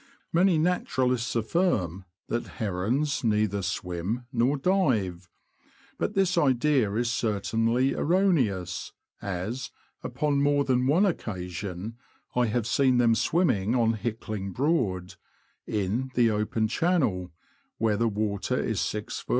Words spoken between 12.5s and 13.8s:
seen them swimming 200 THE